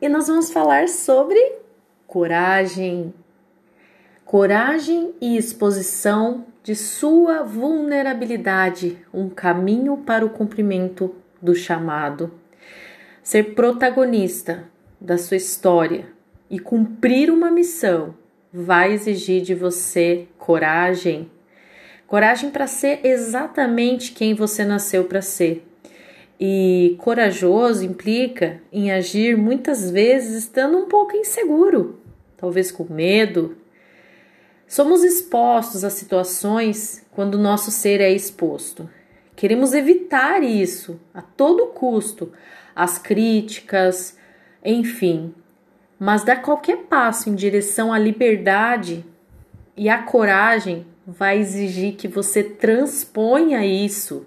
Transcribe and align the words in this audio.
e 0.00 0.08
nós 0.08 0.28
vamos 0.28 0.50
falar 0.50 0.88
sobre 0.88 1.38
coragem. 2.06 3.12
Coragem 4.24 5.14
e 5.20 5.36
exposição 5.36 6.46
de 6.62 6.74
sua 6.74 7.42
vulnerabilidade, 7.42 8.98
um 9.12 9.28
caminho 9.28 9.98
para 9.98 10.24
o 10.24 10.30
cumprimento 10.30 11.14
do 11.40 11.54
chamado. 11.54 12.32
Ser 13.22 13.54
protagonista 13.54 14.64
da 15.00 15.18
sua 15.18 15.36
história 15.36 16.06
e 16.48 16.58
cumprir 16.58 17.30
uma 17.30 17.50
missão 17.50 18.14
vai 18.52 18.92
exigir 18.92 19.42
de 19.42 19.54
você 19.54 20.26
coragem. 20.38 21.30
Coragem 22.06 22.50
para 22.50 22.66
ser 22.66 23.00
exatamente 23.04 24.12
quem 24.12 24.34
você 24.34 24.64
nasceu 24.64 25.04
para 25.04 25.22
ser. 25.22 25.69
E 26.42 26.96
corajoso 26.98 27.84
implica 27.84 28.62
em 28.72 28.90
agir 28.90 29.36
muitas 29.36 29.90
vezes 29.90 30.44
estando 30.44 30.78
um 30.78 30.86
pouco 30.86 31.14
inseguro, 31.14 32.00
talvez 32.34 32.72
com 32.72 32.90
medo. 32.90 33.58
Somos 34.66 35.04
expostos 35.04 35.84
a 35.84 35.90
situações 35.90 37.04
quando 37.10 37.34
o 37.34 37.42
nosso 37.42 37.70
ser 37.70 38.00
é 38.00 38.10
exposto. 38.10 38.88
Queremos 39.36 39.74
evitar 39.74 40.42
isso 40.42 40.98
a 41.12 41.20
todo 41.20 41.66
custo, 41.66 42.32
as 42.74 42.96
críticas, 42.96 44.16
enfim. 44.64 45.34
Mas 45.98 46.24
dar 46.24 46.36
qualquer 46.36 46.84
passo 46.84 47.28
em 47.28 47.34
direção 47.34 47.92
à 47.92 47.98
liberdade 47.98 49.04
e 49.76 49.90
à 49.90 50.02
coragem 50.02 50.86
vai 51.06 51.38
exigir 51.38 51.96
que 51.96 52.08
você 52.08 52.42
transponha 52.42 53.66
isso 53.66 54.26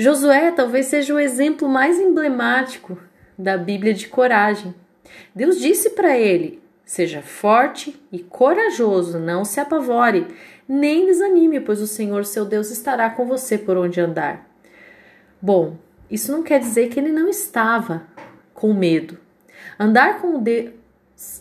Josué 0.00 0.50
talvez 0.50 0.86
seja 0.86 1.12
o 1.12 1.20
exemplo 1.20 1.68
mais 1.68 2.00
emblemático 2.00 2.96
da 3.36 3.58
Bíblia 3.58 3.92
de 3.92 4.08
coragem. 4.08 4.74
Deus 5.34 5.60
disse 5.60 5.90
para 5.90 6.16
ele: 6.16 6.62
Seja 6.86 7.20
forte 7.20 8.00
e 8.10 8.20
corajoso, 8.20 9.18
não 9.18 9.44
se 9.44 9.60
apavore, 9.60 10.26
nem 10.66 11.04
desanime, 11.04 11.60
pois 11.60 11.82
o 11.82 11.86
Senhor 11.86 12.24
seu 12.24 12.46
Deus 12.46 12.70
estará 12.70 13.10
com 13.10 13.26
você 13.26 13.58
por 13.58 13.76
onde 13.76 14.00
andar. 14.00 14.48
Bom, 15.38 15.76
isso 16.10 16.32
não 16.32 16.42
quer 16.42 16.60
dizer 16.60 16.88
que 16.88 16.98
ele 16.98 17.12
não 17.12 17.28
estava 17.28 18.04
com 18.54 18.72
medo. 18.72 19.18
Andar 19.78 20.22
com 20.22 20.42
Deus 20.42 20.72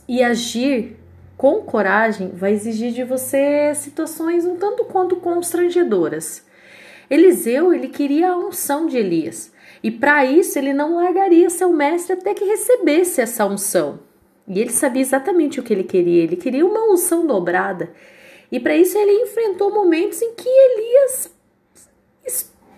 e 0.05 0.21
agir 0.21 0.97
com 1.37 1.61
coragem 1.61 2.31
vai 2.31 2.51
exigir 2.51 2.91
de 2.91 3.05
você 3.05 3.73
situações 3.73 4.43
um 4.43 4.57
tanto 4.57 4.83
quanto 4.83 5.15
constrangedoras. 5.15 6.48
Eliseu, 7.09 7.73
ele 7.73 7.87
queria 7.87 8.31
a 8.31 8.37
unção 8.37 8.85
de 8.85 8.97
Elias. 8.97 9.51
E 9.81 9.89
para 9.89 10.25
isso 10.25 10.59
ele 10.59 10.73
não 10.73 10.95
largaria 10.97 11.49
seu 11.49 11.71
mestre 11.71 12.13
até 12.13 12.33
que 12.33 12.45
recebesse 12.45 13.21
essa 13.21 13.45
unção. 13.45 13.99
E 14.47 14.59
ele 14.59 14.71
sabia 14.71 15.01
exatamente 15.01 15.59
o 15.59 15.63
que 15.63 15.73
ele 15.73 15.83
queria. 15.83 16.23
Ele 16.23 16.35
queria 16.35 16.65
uma 16.65 16.91
unção 16.91 17.25
dobrada. 17.25 17.91
E 18.51 18.59
para 18.59 18.75
isso 18.75 18.97
ele 18.97 19.23
enfrentou 19.23 19.73
momentos 19.73 20.21
em 20.21 20.33
que 20.33 20.47
Elias 20.47 21.33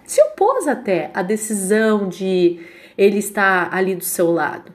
se 0.06 0.22
opôs 0.24 0.68
até 0.68 1.10
à 1.14 1.22
decisão 1.22 2.10
de 2.10 2.60
ele 2.98 3.18
estar 3.18 3.74
ali 3.74 3.96
do 3.96 4.04
seu 4.04 4.32
lado. 4.32 4.72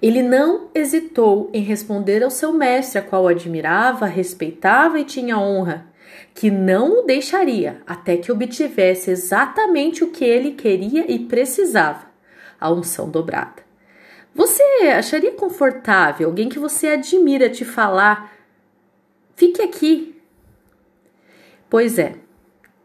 Ele 0.00 0.20
não 0.20 0.68
hesitou 0.74 1.48
em 1.52 1.62
responder 1.62 2.24
ao 2.24 2.30
seu 2.30 2.52
mestre, 2.52 2.98
a 2.98 3.02
qual 3.02 3.28
admirava, 3.28 4.06
respeitava 4.06 4.98
e 4.98 5.04
tinha 5.04 5.38
honra 5.38 5.91
que 6.34 6.50
não 6.50 7.00
o 7.00 7.02
deixaria 7.02 7.82
até 7.86 8.16
que 8.16 8.32
obtivesse 8.32 9.10
exatamente 9.10 10.02
o 10.02 10.10
que 10.10 10.24
ele 10.24 10.52
queria 10.52 11.10
e 11.10 11.18
precisava 11.18 12.06
a 12.60 12.70
unção 12.72 13.10
dobrada. 13.10 13.62
Você 14.34 14.62
acharia 14.96 15.32
confortável 15.32 16.28
alguém 16.28 16.48
que 16.48 16.58
você 16.58 16.88
admira 16.88 17.50
te 17.50 17.64
falar: 17.64 18.32
fique 19.36 19.60
aqui? 19.60 20.20
Pois 21.68 21.98
é, 21.98 22.16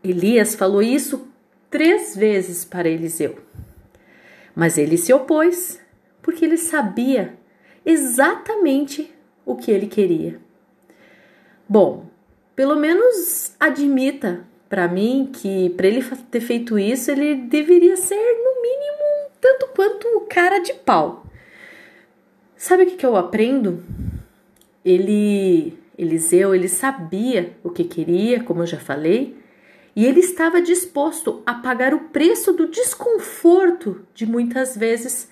Elias 0.03 0.56
falou 0.56 0.81
isso 0.81 1.28
três 1.69 2.16
vezes 2.16 2.66
para 2.66 2.90
Eliseu. 2.90 3.38
Mas 4.56 4.78
ele 4.78 4.97
se 4.97 5.13
opôs, 5.13 5.79
porque 6.22 6.44
ele 6.44 6.57
sabia 6.57 7.38
exatamente 7.85 9.13
o 9.46 9.56
que 9.56 9.72
ele 9.72 9.88
queria. 9.88 10.40
Bom, 11.69 12.06
pelo 12.57 12.75
menos 12.75 13.53
admita 13.59 14.44
para 14.68 14.88
mim 14.88 15.29
que 15.31 15.69
para 15.78 15.85
ele 15.85 16.03
ter 16.31 16.41
feito 16.41 16.78
isso, 16.79 17.12
ele 17.12 17.35
deveria 17.35 17.95
ser 17.95 18.16
no 18.16 18.62
mínimo 18.63 19.31
tanto 19.40 19.68
quanto 19.75 20.22
cara 20.22 20.57
de 20.57 20.73
pau. 20.73 21.28
Sabe 22.56 22.84
o 22.84 22.85
que, 22.88 22.96
que 22.96 23.06
eu 23.06 23.16
aprendo? 23.16 23.84
Ele, 24.84 25.78
Eliseu, 25.96 26.56
ele 26.56 26.67
sabia 26.67 27.56
o 27.63 27.69
que 27.69 27.84
queria, 27.84 28.44
como 28.44 28.63
eu 28.63 28.67
já 28.67 28.79
falei, 28.79 29.38
e 29.96 30.03
ele 30.03 30.22
estava 30.22 30.59
disposto 30.59 31.44
a 31.46 31.53
pagar 31.53 31.94
o 31.94 32.09
preço 32.09 32.53
do 32.53 32.67
desconforto 32.67 34.01
de 34.16 34.25
muitas 34.25 34.75
vezes 34.75 35.29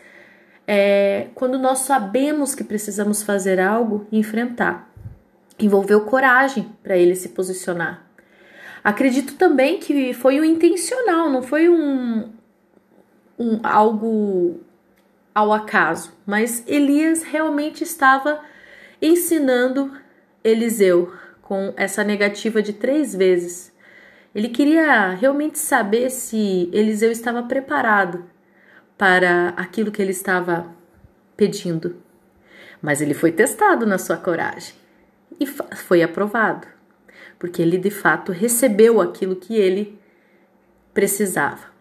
é, 0.68 1.30
quando 1.34 1.58
nós 1.58 1.80
sabemos 1.80 2.53
que 2.53 2.64
precisamos 2.64 3.24
fazer 3.24 3.59
algo 3.59 4.06
e 4.12 4.19
enfrentar 4.19 4.95
envolveu 5.60 6.02
coragem 6.02 6.72
para 6.84 6.98
ele 6.98 7.16
se 7.16 7.30
posicionar. 7.30 8.06
Acredito 8.84 9.36
também 9.36 9.80
que 9.80 10.14
foi 10.14 10.40
o 10.40 10.46
intencional, 10.46 11.30
não 11.30 11.42
foi 11.42 11.68
um, 11.70 12.32
um 13.40 13.60
algo 13.64 14.60
ao 15.34 15.52
acaso, 15.52 16.14
mas 16.26 16.64
Elias 16.68 17.24
realmente 17.24 17.84
estava 17.84 18.42
ensinando 19.02 19.92
Eliseu 20.44 21.12
com 21.42 21.74
essa 21.76 22.04
negativa 22.04 22.62
de 22.62 22.74
três 22.74 23.16
vezes. 23.16 23.74
Ele 24.34 24.50
queria 24.50 25.12
realmente 25.12 25.58
saber 25.58 26.10
se 26.10 26.70
Eliseu 26.72 27.12
estava 27.12 27.44
preparado 27.44 28.26
para 28.98 29.50
aquilo 29.58 29.92
que 29.92 30.02
ele 30.02 30.12
estava 30.12 30.68
pedindo. 31.36 31.98
Mas 32.82 33.02
ele 33.02 33.14
foi 33.14 33.32
testado 33.32 33.86
na 33.86 33.98
sua 33.98 34.18
coragem 34.18 34.84
e 35.40 35.46
foi 35.46 36.01
aprovado, 36.03 36.68
porque 37.38 37.62
ele 37.62 37.78
de 37.78 37.90
fato 37.90 38.31
recebeu 38.31 39.01
aquilo 39.01 39.35
que 39.35 39.56
ele 39.56 40.00
precisava. 40.94 41.73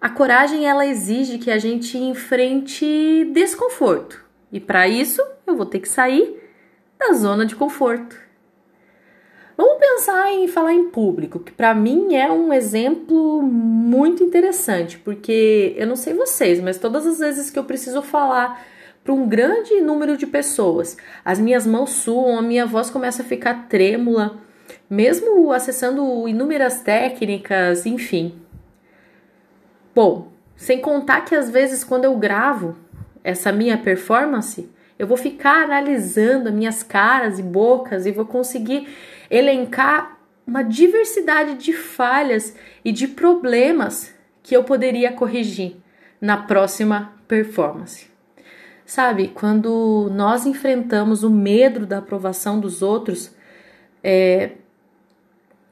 A 0.00 0.08
coragem 0.08 0.66
ela 0.66 0.86
exige 0.86 1.38
que 1.38 1.50
a 1.50 1.58
gente 1.58 1.96
enfrente 1.96 3.30
desconforto, 3.32 4.24
e 4.52 4.60
para 4.60 4.86
isso 4.86 5.22
eu 5.46 5.56
vou 5.56 5.66
ter 5.66 5.80
que 5.80 5.88
sair 5.88 6.42
da 6.98 7.12
zona 7.14 7.44
de 7.44 7.56
conforto. 7.56 8.24
Vamos 9.56 9.78
pensar 9.78 10.32
em 10.32 10.48
falar 10.48 10.74
em 10.74 10.90
público, 10.90 11.38
que 11.38 11.52
para 11.52 11.74
mim 11.74 12.14
é 12.14 12.30
um 12.30 12.52
exemplo 12.52 13.40
muito 13.40 14.22
interessante, 14.24 14.98
porque 14.98 15.74
eu 15.76 15.86
não 15.86 15.94
sei 15.94 16.12
vocês, 16.12 16.60
mas 16.60 16.76
todas 16.76 17.06
as 17.06 17.20
vezes 17.20 17.50
que 17.50 17.58
eu 17.58 17.64
preciso 17.64 18.02
falar 18.02 18.73
para 19.04 19.12
um 19.12 19.28
grande 19.28 19.82
número 19.82 20.16
de 20.16 20.26
pessoas. 20.26 20.96
As 21.22 21.38
minhas 21.38 21.66
mãos 21.66 21.90
suam, 21.90 22.38
a 22.38 22.42
minha 22.42 22.64
voz 22.64 22.88
começa 22.88 23.22
a 23.22 23.26
ficar 23.26 23.68
trêmula, 23.68 24.38
mesmo 24.88 25.52
acessando 25.52 26.26
inúmeras 26.26 26.80
técnicas, 26.80 27.84
enfim. 27.84 28.40
Bom, 29.94 30.32
sem 30.56 30.80
contar 30.80 31.20
que 31.20 31.34
às 31.34 31.50
vezes 31.50 31.84
quando 31.84 32.06
eu 32.06 32.16
gravo 32.16 32.76
essa 33.22 33.52
minha 33.52 33.76
performance, 33.76 34.68
eu 34.98 35.06
vou 35.06 35.16
ficar 35.16 35.64
analisando 35.64 36.48
as 36.48 36.54
minhas 36.54 36.82
caras 36.82 37.38
e 37.38 37.42
bocas 37.42 38.06
e 38.06 38.10
vou 38.10 38.24
conseguir 38.24 38.88
elencar 39.30 40.18
uma 40.46 40.62
diversidade 40.62 41.54
de 41.54 41.72
falhas 41.72 42.54
e 42.84 42.92
de 42.92 43.08
problemas 43.08 44.14
que 44.42 44.56
eu 44.56 44.64
poderia 44.64 45.12
corrigir 45.12 45.76
na 46.20 46.36
próxima 46.36 47.12
performance. 47.26 48.13
Sabe, 48.86 49.28
quando 49.28 50.10
nós 50.14 50.44
enfrentamos 50.44 51.22
o 51.24 51.30
medo 51.30 51.86
da 51.86 51.98
aprovação 51.98 52.60
dos 52.60 52.82
outros, 52.82 53.34
é, 54.02 54.52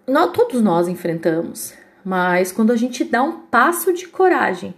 nós, 0.07 0.33
todos 0.33 0.63
nós 0.63 0.89
enfrentamos, 0.89 1.75
mas 2.05 2.51
quando 2.51 2.73
a 2.73 2.77
gente 2.77 3.05
dá 3.05 3.23
um 3.23 3.41
passo 3.41 3.93
de 3.93 4.09
coragem, 4.09 4.75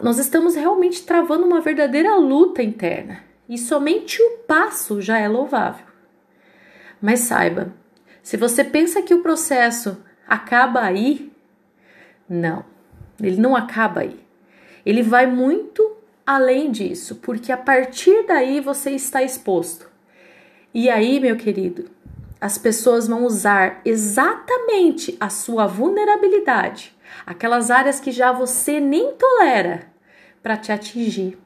nós 0.00 0.18
estamos 0.18 0.54
realmente 0.54 1.04
travando 1.04 1.46
uma 1.46 1.60
verdadeira 1.60 2.16
luta 2.16 2.62
interna 2.62 3.22
e 3.48 3.58
somente 3.58 4.22
o 4.22 4.38
passo 4.46 5.00
já 5.00 5.18
é 5.18 5.28
louvável. 5.28 5.86
Mas 7.00 7.20
saiba, 7.20 7.72
se 8.22 8.36
você 8.36 8.64
pensa 8.64 9.02
que 9.02 9.14
o 9.14 9.22
processo 9.22 10.02
acaba 10.26 10.80
aí, 10.80 11.32
não, 12.28 12.64
ele 13.20 13.40
não 13.40 13.54
acaba 13.54 14.00
aí. 14.00 14.18
Ele 14.84 15.02
vai 15.02 15.26
muito 15.26 15.96
além 16.26 16.70
disso, 16.70 17.16
porque 17.16 17.52
a 17.52 17.56
partir 17.56 18.26
daí 18.26 18.60
você 18.60 18.90
está 18.90 19.22
exposto. 19.22 19.88
E 20.72 20.90
aí, 20.90 21.20
meu 21.20 21.36
querido, 21.36 21.90
as 22.40 22.58
pessoas 22.58 23.06
vão 23.06 23.24
usar 23.24 23.80
exatamente 23.84 25.16
a 25.20 25.30
sua 25.30 25.66
vulnerabilidade, 25.66 26.94
aquelas 27.24 27.70
áreas 27.70 28.00
que 28.00 28.10
já 28.10 28.32
você 28.32 28.80
nem 28.80 29.12
tolera, 29.12 29.86
para 30.42 30.56
te 30.56 30.70
atingir. 30.70 31.38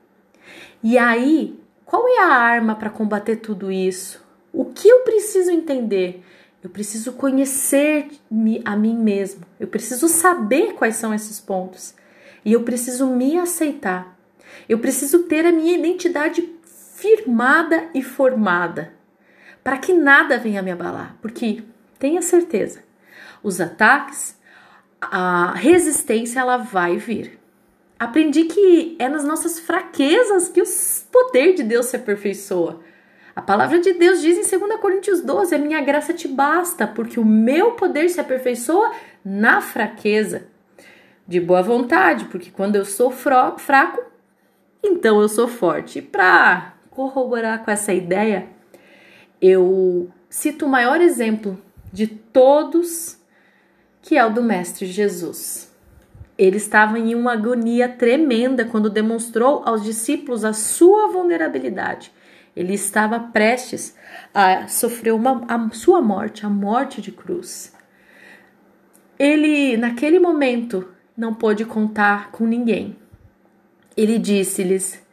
E 0.82 0.98
aí, 0.98 1.58
qual 1.84 2.08
é 2.08 2.18
a 2.18 2.32
arma 2.32 2.74
para 2.74 2.90
combater 2.90 3.36
tudo 3.36 3.70
isso? 3.70 4.26
O 4.52 4.64
que 4.64 4.88
eu 4.88 5.00
preciso 5.00 5.50
entender? 5.50 6.24
Eu 6.62 6.70
preciso 6.70 7.12
conhecer 7.12 8.08
a 8.64 8.76
mim 8.76 8.96
mesmo. 8.96 9.42
Eu 9.60 9.68
preciso 9.68 10.08
saber 10.08 10.74
quais 10.74 10.96
são 10.96 11.14
esses 11.14 11.38
pontos. 11.38 11.94
E 12.44 12.52
eu 12.52 12.64
preciso 12.64 13.06
me 13.06 13.38
aceitar. 13.38 14.17
Eu 14.68 14.78
preciso 14.78 15.24
ter 15.24 15.46
a 15.46 15.52
minha 15.52 15.76
identidade 15.76 16.48
firmada 16.96 17.88
e 17.94 18.02
formada 18.02 18.92
para 19.62 19.78
que 19.78 19.92
nada 19.92 20.38
venha 20.38 20.62
me 20.62 20.70
abalar, 20.70 21.16
porque 21.20 21.62
tenha 21.98 22.22
certeza, 22.22 22.82
os 23.42 23.60
ataques, 23.60 24.38
a 25.00 25.52
resistência 25.54 26.40
ela 26.40 26.56
vai 26.56 26.96
vir. 26.96 27.38
Aprendi 27.98 28.44
que 28.44 28.96
é 28.98 29.08
nas 29.08 29.24
nossas 29.24 29.58
fraquezas 29.58 30.48
que 30.48 30.62
o 30.62 30.64
poder 31.10 31.54
de 31.54 31.62
Deus 31.62 31.86
se 31.86 31.96
aperfeiçoa. 31.96 32.80
A 33.34 33.42
palavra 33.42 33.78
de 33.78 33.92
Deus 33.92 34.20
diz 34.20 34.52
em 34.52 34.58
2 34.58 34.80
Coríntios 34.80 35.20
12: 35.20 35.54
A 35.54 35.58
minha 35.58 35.80
graça 35.80 36.12
te 36.12 36.26
basta, 36.26 36.86
porque 36.86 37.20
o 37.20 37.24
meu 37.24 37.72
poder 37.72 38.08
se 38.08 38.20
aperfeiçoa 38.20 38.92
na 39.24 39.60
fraqueza. 39.60 40.46
De 41.26 41.40
boa 41.40 41.62
vontade, 41.62 42.24
porque 42.26 42.50
quando 42.50 42.76
eu 42.76 42.84
sou 42.84 43.10
fraco, 43.10 44.00
então 44.82 45.20
eu 45.20 45.28
sou 45.28 45.48
forte. 45.48 46.00
Para 46.00 46.74
corroborar 46.90 47.64
com 47.64 47.70
essa 47.70 47.92
ideia, 47.92 48.48
eu 49.40 50.10
cito 50.28 50.66
o 50.66 50.68
maior 50.68 51.00
exemplo 51.00 51.58
de 51.92 52.06
todos, 52.06 53.18
que 54.02 54.16
é 54.16 54.24
o 54.24 54.30
do 54.30 54.42
Mestre 54.42 54.86
Jesus. 54.86 55.72
Ele 56.36 56.56
estava 56.56 56.98
em 56.98 57.14
uma 57.14 57.32
agonia 57.32 57.88
tremenda 57.88 58.64
quando 58.64 58.88
demonstrou 58.88 59.62
aos 59.64 59.82
discípulos 59.82 60.44
a 60.44 60.52
sua 60.52 61.08
vulnerabilidade. 61.08 62.12
Ele 62.54 62.74
estava 62.74 63.18
prestes 63.18 63.96
a 64.32 64.68
sofrer 64.68 65.12
uma, 65.12 65.44
a 65.48 65.70
sua 65.70 66.00
morte, 66.00 66.44
a 66.46 66.50
morte 66.50 67.00
de 67.00 67.12
cruz. 67.12 67.72
Ele, 69.18 69.76
naquele 69.76 70.18
momento, 70.20 70.88
não 71.16 71.34
pôde 71.34 71.64
contar 71.64 72.30
com 72.30 72.46
ninguém. 72.46 72.96
Ele 73.98 74.16
disse-lhes: 74.16 75.04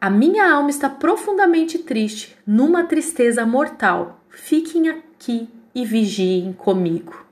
a 0.00 0.08
minha 0.08 0.48
alma 0.48 0.70
está 0.70 0.88
profundamente 0.88 1.78
triste, 1.78 2.36
numa 2.46 2.84
tristeza 2.84 3.44
mortal. 3.44 4.20
Fiquem 4.28 4.88
aqui 4.88 5.48
e 5.74 5.84
vigiem 5.84 6.52
comigo. 6.52 7.26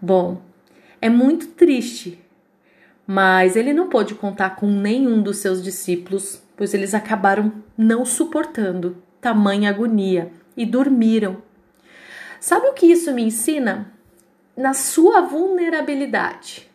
Bom, 0.00 0.40
é 1.02 1.10
muito 1.10 1.48
triste, 1.48 2.18
mas 3.06 3.56
ele 3.56 3.74
não 3.74 3.90
pôde 3.90 4.14
contar 4.14 4.56
com 4.56 4.66
nenhum 4.66 5.22
dos 5.22 5.36
seus 5.36 5.62
discípulos, 5.62 6.42
pois 6.56 6.72
eles 6.72 6.94
acabaram 6.94 7.52
não 7.76 8.06
suportando 8.06 9.02
tamanha 9.20 9.68
agonia 9.68 10.32
e 10.56 10.64
dormiram. 10.64 11.42
Sabe 12.40 12.68
o 12.68 12.72
que 12.72 12.86
isso 12.86 13.12
me 13.12 13.22
ensina? 13.22 13.92
Na 14.56 14.72
sua 14.72 15.20
vulnerabilidade, 15.20 16.70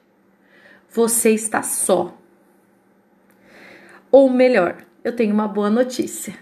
você 0.91 1.31
está 1.31 1.63
só. 1.63 2.15
Ou 4.11 4.29
melhor, 4.29 4.77
eu 5.03 5.15
tenho 5.15 5.33
uma 5.33 5.47
boa 5.47 5.69
notícia. 5.69 6.33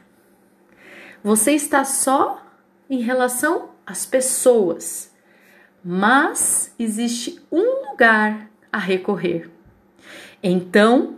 Você 1.23 1.51
está 1.51 1.83
só 1.83 2.41
em 2.89 3.01
relação 3.01 3.71
às 3.85 4.05
pessoas, 4.05 5.13
mas 5.83 6.73
existe 6.79 7.41
um 7.51 7.89
lugar 7.89 8.49
a 8.71 8.77
recorrer. 8.77 9.49
Então, 10.41 11.15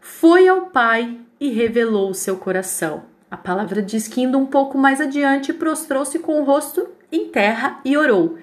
foi 0.00 0.48
ao 0.48 0.66
Pai 0.66 1.18
e 1.40 1.50
revelou 1.50 2.10
o 2.10 2.14
seu 2.14 2.36
coração. 2.36 3.04
A 3.30 3.36
palavra 3.36 3.82
diz 3.82 4.06
que 4.08 4.22
indo 4.22 4.38
um 4.38 4.46
pouco 4.46 4.78
mais 4.78 5.00
adiante, 5.00 5.52
prostrou-se 5.52 6.18
com 6.18 6.40
o 6.40 6.44
rosto 6.44 6.88
em 7.10 7.28
terra 7.28 7.80
e 7.84 7.96
orou: 7.96 8.38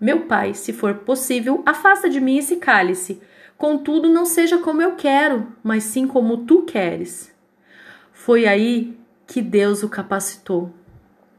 Meu 0.00 0.20
Pai, 0.26 0.54
se 0.54 0.72
for 0.72 0.94
possível, 0.94 1.62
afasta 1.66 2.08
de 2.08 2.20
mim 2.20 2.38
esse 2.38 2.56
cálice. 2.56 3.20
Contudo, 3.60 4.08
não 4.08 4.24
seja 4.24 4.56
como 4.56 4.80
eu 4.80 4.96
quero, 4.96 5.48
mas 5.62 5.84
sim 5.84 6.06
como 6.06 6.46
tu 6.46 6.62
queres. 6.62 7.30
Foi 8.10 8.46
aí 8.46 8.98
que 9.26 9.42
Deus 9.42 9.82
o 9.82 9.88
capacitou. 9.90 10.72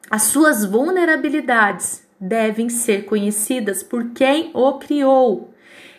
As 0.07 0.21
suas 0.21 0.63
vulnerabilidades 0.63 2.07
devem 2.19 2.69
ser 2.69 3.06
conhecidas 3.06 3.81
por 3.81 4.12
quem 4.12 4.51
o 4.53 4.73
criou. 4.73 5.51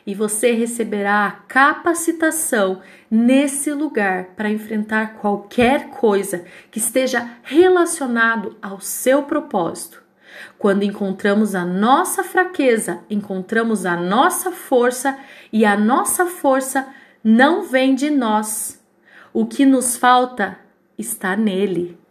E 0.07 0.15
você 0.15 0.53
receberá 0.53 1.27
a 1.27 1.33
capacitação 1.33 2.81
nesse 3.11 3.73
lugar 3.73 4.27
para 4.37 4.49
enfrentar 4.49 5.15
qualquer 5.15 5.89
coisa 5.89 6.45
que 6.71 6.79
esteja 6.79 7.31
relacionado 7.43 8.57
ao 8.63 8.81
seu 8.81 9.25
propósito. 9.25 10.01
Quando 10.59 10.83
encontramos 10.83 11.55
a 11.55 11.65
nossa 11.65 12.23
fraqueza, 12.25 13.01
encontramos 13.11 13.87
a 13.87 13.97
nossa 13.97 14.51
força 14.53 15.19
e 15.53 15.65
a 15.65 15.77
nossa 15.77 16.27
força 16.27 16.87
não 17.23 17.65
vem 17.65 17.95
de 17.95 18.11
nós. 18.11 18.83
O 19.33 19.47
que 19.47 19.65
nos 19.65 19.97
falta 19.97 20.59
está 20.99 21.37
nele. 21.37 22.02